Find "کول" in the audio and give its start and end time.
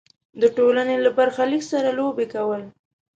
2.33-2.61